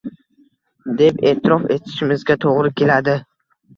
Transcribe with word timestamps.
deb 1.01 1.21
e’tirof 1.31 1.67
etishimizga 1.75 2.39
to‘g‘ri 2.47 2.73
keladi. 2.83 3.17